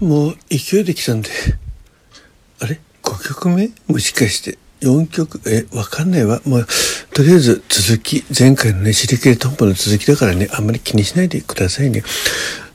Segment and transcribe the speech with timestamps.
[0.00, 1.30] もう勢いできたんで。
[2.60, 3.70] あれ ?5 曲目？
[3.86, 4.58] もしかして。
[4.80, 6.40] 4曲、え、わかんないわ。
[6.44, 6.66] もう、
[7.12, 12.04] とりあえず続き、前回のね、シリケルトンポの続きだからね、あんまり気にしないでくださいね。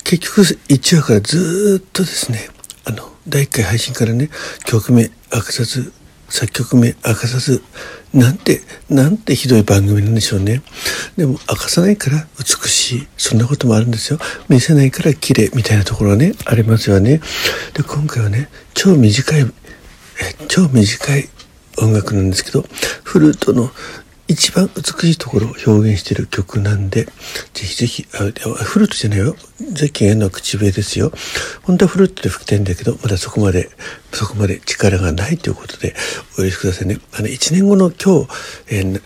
[0.03, 2.49] 結局、1話からずっとですね、
[2.83, 4.29] あの、第1回配信からね、
[4.65, 5.93] 曲名アクセス、
[6.33, 7.61] 作曲名明かさず、
[8.11, 10.63] なんて、なんてひどい番組なんでしょうね。
[11.15, 13.07] でも、明かさないから美しい。
[13.17, 14.17] そんなこともあるんですよ。
[14.49, 17.21] 見せないから綺麗みたいなところはね、ありますよね。
[17.75, 19.45] で、今回はね、超短い、
[20.47, 21.29] 超短い
[21.77, 22.65] 音楽なんですけど、
[23.03, 23.69] フルートの
[24.27, 27.11] 一番美しいところを表現している曲なんで、ぜ
[27.65, 28.17] ひぜひ、あ
[28.63, 29.35] フルートじゃないよ。
[29.73, 31.11] ゼッケンへの口笛ですよ。
[31.63, 33.69] 本当はフルートで吹きたいんだけど、まだそこまで、
[34.13, 35.93] そこまで力がないということで、
[36.37, 36.99] お許しくださいね。
[37.13, 38.27] あの、一年後の今日、
[38.69, 39.01] えー、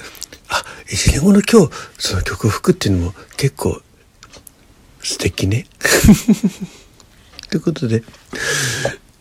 [0.50, 3.82] あ、一年後の今日、その曲を吹くっていうのも結構
[5.02, 5.66] 素敵ね。
[7.50, 8.04] ということで、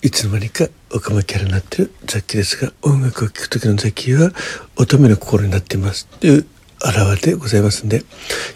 [0.06, 4.30] いつの間にかオカマキャラになってる雑記ですが、音楽を聴く時の雑記は
[4.76, 6.46] 乙女の心になっていますという
[6.84, 8.04] 表れでございますんで、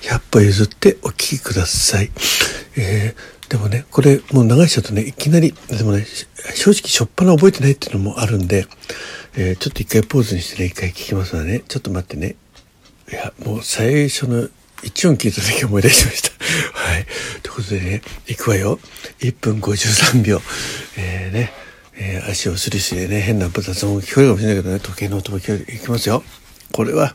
[0.02, 2.12] 100歩譲ってお聴きください。
[2.76, 6.06] えー、でもね、これもう流しちゃうとね、いきなり、でもね、
[6.54, 8.68] 正直しょっぱな覚えてないっていうのもあるんで、
[9.36, 12.36] えー、ちょっと一回ポーズにしてね、一回聞きますのでね、ちょっと待ってね。
[13.10, 14.48] いや、もう最初の
[14.82, 16.30] 一音聞いた時思い出しました。
[16.72, 17.06] はい。
[17.42, 18.78] ということでね、行くわよ。
[19.20, 20.40] 1分53秒。
[20.96, 21.52] えー、ね、
[21.94, 25.76] えー、足をすりすりね、変な雑音聞こえるかもしれないけどね、時計の音も聞こえる。
[25.76, 26.22] いきますよ。
[26.72, 27.14] これは、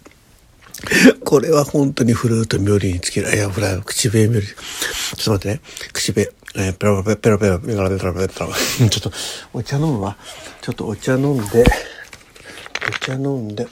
[1.23, 3.33] これは本当にフルート冥利につける。
[3.33, 4.45] いや、ほら、口笛冥利。
[4.45, 5.61] ちょっと待ってね。
[5.91, 6.31] 口笛。
[6.57, 8.49] えー、ペロペロペロペロペロペロペロペロペロ。
[8.89, 9.11] ちょっと、
[9.53, 10.17] お茶飲むわ。
[10.61, 11.65] ちょっとお茶飲んで、
[12.87, 13.67] お茶飲んで、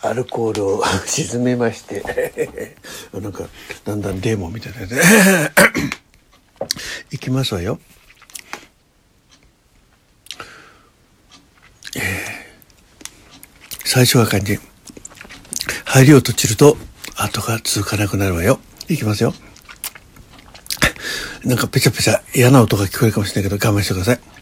[0.00, 2.76] アルコールを 沈めまして
[3.12, 3.48] なんか
[3.84, 4.94] だんだんデーモンみたいなやつ
[7.10, 7.80] いきますわよ。
[11.96, 12.02] えー、
[13.84, 14.58] 最初は感じ
[15.84, 16.76] 入りを閉じると
[17.16, 18.60] 後が続かなくなるわよ。
[18.88, 19.34] いきますよ。
[21.44, 24.37] なんかペチャペチャ嫌な音が聞こえるかもしれないけど我慢してください。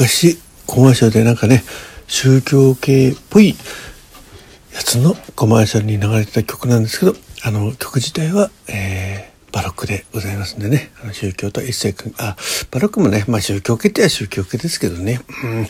[0.00, 1.62] 昔コマーシャルでなんかね
[2.06, 7.12] 宗教系っぽいやつのコマーシャルに流れてた曲なんですけど
[7.44, 10.90] あの曲自体は、えー、バロックでございますんでね。
[11.02, 12.34] あの宗教と一切あ
[12.70, 15.66] バロックもねまあ宗教系っては宗教系ですけどね、うん、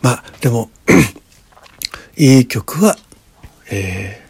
[0.00, 0.70] まあでも
[2.16, 2.96] いい曲は、
[3.72, 4.24] え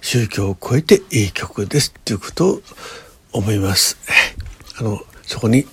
[0.00, 2.62] ー、宗教を超えていい曲ですっていうことを
[3.34, 3.98] 思います。
[4.78, 5.66] あのそこに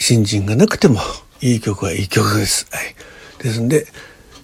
[0.00, 0.98] 新人がなくても
[1.42, 2.66] いい曲はいい曲です。
[2.72, 2.94] はい、
[3.44, 3.86] ですんで、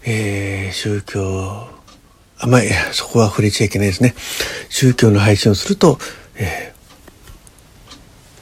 [0.05, 1.67] えー、宗教、
[2.39, 2.61] あ、まあ、
[2.93, 4.15] そこは触れちゃいけないですね。
[4.69, 5.99] 宗教の配信をすると、
[6.37, 6.75] え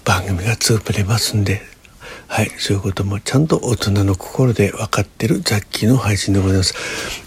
[0.05, 1.63] ー、番組が潰れますんで、
[2.27, 6.75] はい、そういうこともちゃんと大人の心で分かってるザッキーの配信でございます。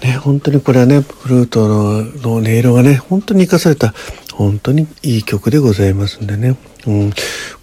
[0.03, 3.93] ね、本当にこれはね、フルートのの音色がね、本当に生かされた、
[4.33, 6.57] 本当にいい曲でございますんでね。
[6.85, 7.13] うん、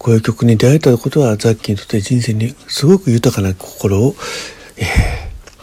[0.05, 4.13] こういう曲に出会えたことはザッキーにとって人生にすごく豊かな心を、
[4.77, 4.83] え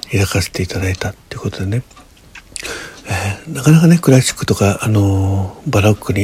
[0.08, 1.84] ー、抱かせていただいたっていうことでね。
[3.06, 6.22] えー、なかなかねクラシックとか、あのー、バロックに、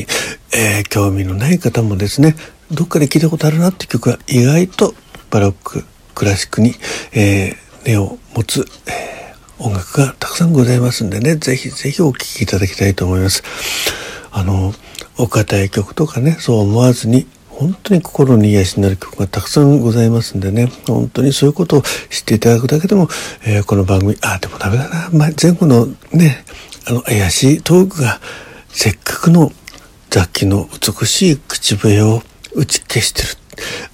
[0.53, 2.35] えー、興味のない方もですね
[2.73, 4.95] どっかで聞いたことあるなって曲は意外と
[5.31, 5.85] バロック
[6.17, 6.75] クラシックに、
[7.13, 7.55] え
[7.87, 13.45] 根を持つ、え音楽がたくさんございますんでねぜひぜひお聴きいただきたいと思います。
[14.33, 14.75] あの
[15.17, 23.09] お堅い曲とかねそう思わずに本当に心に癒しになる曲がたくさんございますんでね、本当にそういうことを知っていただくだけでも、
[23.45, 26.45] えー、この番組、ああ、でもダメだな、まあ、前後のね、
[26.87, 28.21] あの、怪しいトークが、
[28.69, 29.51] せっかくの
[30.09, 32.23] 雑記の美しい口笛を
[32.55, 33.29] 打ち消してる。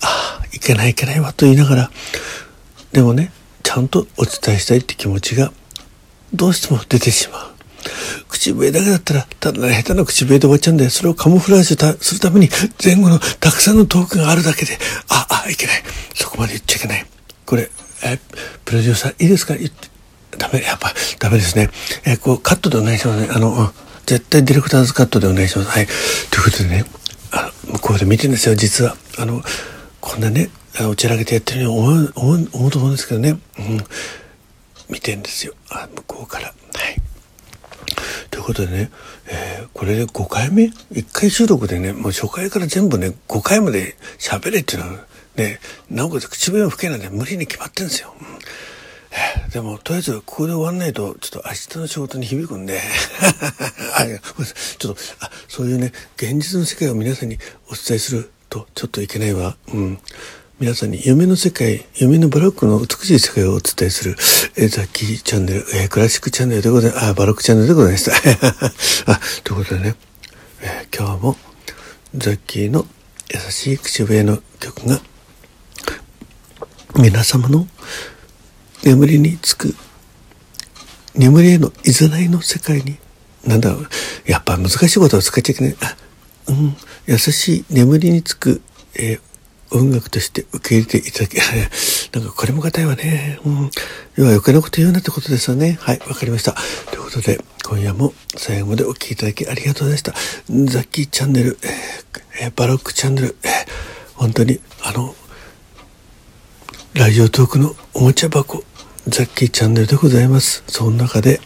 [0.03, 1.91] ああ、いけないいけないわと言いながら、
[2.93, 3.33] でもね、
[3.63, 5.53] ちゃんとお伝えしたいって気持ちが、
[6.35, 7.54] どうしても出てしまう。
[8.29, 12.49] 口笛だけだったら、ただ、下手な口笛で終わっちゃうんで、それをカモフラージュするために、
[12.83, 14.79] 前後のたくさんのトークがあるだけで、
[15.09, 15.83] あ、あ、いけない。
[16.15, 17.07] そこまで言っちゃいけない。
[17.47, 17.71] これ、
[18.03, 18.19] え、
[18.65, 19.55] プロデューサー、いいですか？
[19.55, 19.89] 言って
[20.37, 21.71] ダメ、やっぱ、ダメですね。
[22.05, 23.29] え、こう、カットでお願いしますね。
[23.31, 23.73] あの、
[24.07, 25.71] 絶対ディレクターズカットでお願いします。
[25.71, 25.87] はい。
[25.87, 26.85] ということでね、
[27.31, 28.97] あの、向こうで見てるんですよ、実は。
[29.19, 29.43] あの、
[30.01, 30.51] こんなね、
[30.81, 33.39] おちらけてやってるように思う、思う、思うと思うんですけどね。
[33.59, 33.85] うん。
[34.89, 35.55] 見てんですよ。
[35.71, 36.53] あ、向こうから。
[38.45, 38.91] ということでね、
[39.31, 45.07] えー、これで5回目 ?1 回収録でね、もう初回から全部ね、5回まで喋れっていうのは、
[45.37, 45.61] ね、
[45.91, 48.15] なおかつ口笛を吹けなんて無理に決まってんですよ。
[49.51, 52.81] でも、とりあえず、ここで終わんないと、ちょっと明日の仕事に響くんで
[53.97, 57.39] あ、ちょっと、あ、そういうね、現実の世界を皆さんに
[57.69, 59.57] お伝えすると、ちょっといけないわ。
[59.73, 59.99] うん。
[60.61, 64.15] 皆さんに夢の世界、夢のバロックの美しい世界をお伝えする、
[64.57, 67.07] えー、ザッキーチャンネル、えー、クラシックチャンネルでございます。
[67.07, 68.13] あ、バロックチャンネルでございました。
[69.13, 69.97] あ、ということでね、
[70.61, 71.37] えー、今日も
[72.17, 72.87] ザッキーの
[73.33, 75.01] 優しい口笛の曲が、
[76.95, 77.67] 皆様の
[78.85, 79.75] 眠りにつく、
[81.17, 82.97] 眠りへのいざないの世界に、
[83.45, 83.89] なんだろう、
[84.25, 85.77] やっぱ難しいことは使っちゃいけない。
[85.81, 85.97] あ、
[86.47, 86.77] うん、
[87.07, 88.63] 優しい眠りにつく、
[88.95, 89.21] えー
[89.75, 91.37] 音楽として受け入れていただき、
[92.15, 93.39] なんかこれも硬いわね。
[93.45, 93.71] うん。
[94.17, 95.79] 要は余計なこと言うなってことですよね。
[95.81, 96.57] はい、わかりました。
[96.91, 100.15] ということで、今夜も最後までお聴きいただきありがとうございました。
[100.73, 101.59] ザッキーチャンネル、
[102.41, 103.53] えー、バロックチャンネル、えー、
[104.15, 105.17] 本当に、あの、
[106.95, 108.63] ラジオトークのおもちゃ箱、
[109.09, 110.63] ザッキーチャンネルでございます。
[110.69, 111.41] その中で、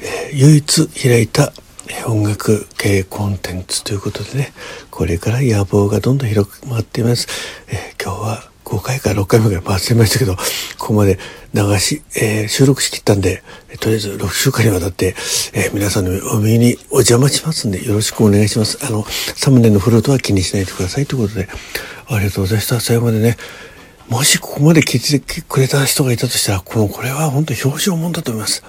[0.00, 1.52] えー、唯一開いた
[2.06, 4.52] 音楽系コンテンツということでね、
[4.90, 7.28] これから野望がどんどん広く回っています。
[7.68, 10.36] えー、今日は5回か6回目ぐらい回ってましたけど、
[10.78, 11.18] ここまで
[11.52, 13.42] 流し、えー、収録しきったんで、
[13.80, 15.14] とりあえず6週間にわたって、
[15.52, 18.78] えー、皆さんのお耳にお邪魔しますんで、よろしくお願いします。
[18.84, 19.04] あの、
[19.36, 21.48] サムネのフルートは気にしないでくださいということで、
[22.08, 22.80] ありがとうございました。
[22.80, 23.36] 最後までね、
[24.08, 28.62] もしここまで聞いてくれた人がいたとしたら、この、これは本当に表彰もんだと思います。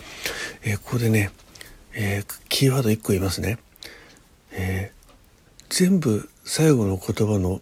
[0.64, 1.32] えー、ここでね、
[1.98, 3.58] えー、キーワード1個言いますね。
[4.52, 7.62] えー、全部最後の言葉の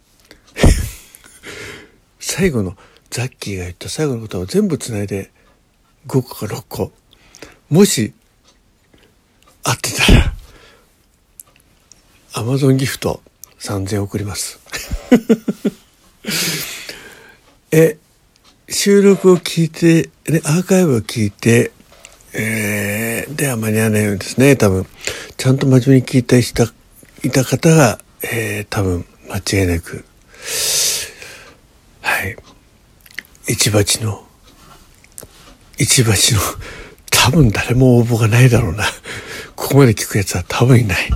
[2.19, 2.75] 最後の
[3.11, 5.31] ザッキーが言った最後の言葉を全部つないで
[6.07, 6.91] 5個か6個。
[7.69, 8.13] もし、
[9.63, 10.33] 合ってたら、
[12.33, 13.21] アマゾンギフト
[13.59, 14.59] 3000送ります。
[17.71, 17.97] え、
[18.67, 21.71] 収録を聞いて、ね、アーカイブを聞いて、
[22.33, 22.72] えー、
[23.29, 24.85] では間に合わないようですね、多分。
[25.37, 26.65] ちゃんと真面目に聞いた人
[27.23, 30.05] いた方が、えー、多分間違いなく、
[32.01, 32.35] はい。
[33.47, 34.25] 一鉢の、
[35.77, 36.39] 一鉢の、
[37.09, 38.85] 多分誰も応募がないだろうな。
[39.55, 41.09] ここまで聞くやつは多分いない。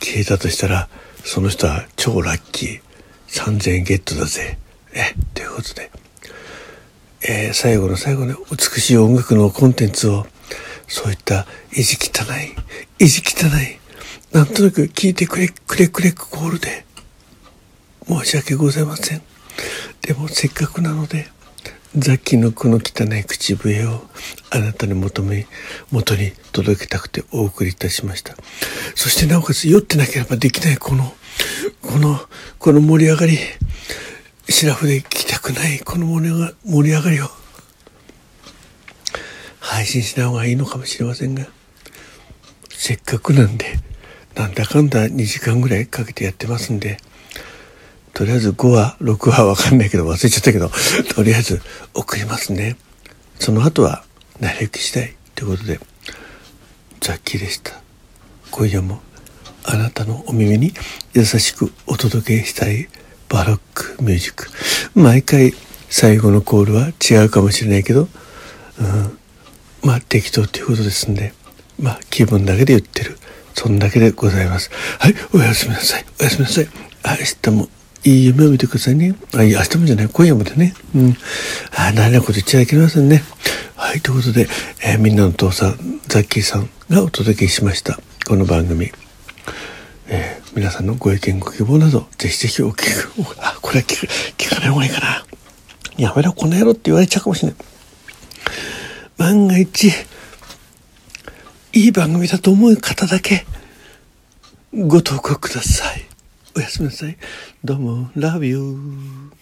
[0.00, 0.88] 消えたとしたら、
[1.24, 2.80] その人は超ラッキー。
[3.28, 4.58] 3000円ゲットだぜ。
[4.92, 5.90] え、ということで。
[7.22, 10.26] えー、最後の最後の美しい音楽のコンテンツを、
[10.88, 12.54] そういった意地汚い、
[12.98, 13.78] 意地汚い、
[14.32, 16.84] なんとなく聞いてくれ、くれくれくコールで、
[18.08, 19.22] 申し訳ございません。
[20.02, 21.28] でもせっかくなので、
[21.96, 24.02] 雑記のこの汚い口笛を
[24.50, 25.46] あなたに求め、
[25.90, 28.34] 元に届けたくてお送りいたしました。
[28.94, 31.14] そしてなおかつ酔ってなければできないこの、
[31.82, 32.18] この、
[32.58, 33.38] この盛り上がり、
[34.48, 36.30] シラフで聞きたくないこの盛
[36.82, 37.28] り上がりを
[39.62, 41.46] 配信しない方がいいのかもしれませんが
[42.68, 43.66] せっかくなんで
[44.34, 46.98] なんだかんだ2時間ぐらいかけてやってますんで
[48.14, 50.70] とりあえず5話、6話わかんないけど忘れちゃったけど、
[51.14, 51.62] とりあえず
[51.94, 52.76] 送りますね。
[53.38, 54.04] その後は、
[54.38, 55.16] なれ行きしたい。
[55.34, 55.80] ということで、
[57.00, 57.80] ザッキーでした。
[58.50, 59.00] 今夜も
[59.64, 60.74] あなたのお耳に
[61.14, 62.88] 優しくお届けしたい
[63.30, 64.48] バロックミュージック。
[64.94, 65.54] 毎回
[65.88, 68.08] 最後のコールは違うかもしれないけど、
[68.78, 69.18] うん、
[69.82, 71.32] まあ適当ということですんで、
[71.80, 73.18] まあ気分だけで言ってる。
[73.54, 74.70] そんだけでございます。
[74.98, 76.04] はい、おやすみなさい。
[76.20, 76.68] おやすみなさい。
[77.04, 77.68] 明日も
[78.04, 79.14] いい夢を見てくださいね。
[79.34, 80.74] あ、いや、明日もじゃない、今夜もでね。
[80.94, 81.16] うん。
[81.76, 83.22] あ、何なこと言っちゃいけませんね。
[83.76, 84.48] はい、ということで、
[84.84, 88.00] えー、みんなの父さん、ザッキーさんがお届けしました。
[88.26, 88.90] この番組。
[90.08, 93.12] えー、皆さんのご意見、ご希望など、ぜひぜひお聞く。
[93.38, 95.24] あ、これは聞く、聞かない方がいいかな。
[95.96, 97.56] やめろ、この野郎って言われちゃうかもしれない。
[99.22, 99.86] 万が一、
[101.72, 103.46] いい番組だと思う方だけ、
[104.74, 106.04] ご投稿ください。
[106.56, 107.16] おやすみなさい。
[107.62, 109.40] どうも、Love you.